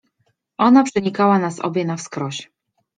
Ona 0.57 0.83
przenikała 0.83 1.39
nas 1.39 1.59
obie 1.59 1.85
na 1.85 1.97
wskroś… 1.97 2.49